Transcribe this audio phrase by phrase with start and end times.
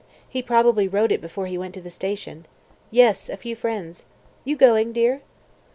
[0.27, 2.47] He probably wrote it before he went to the station.
[2.89, 4.05] Yes, a few friends.
[4.43, 5.21] You going dear?"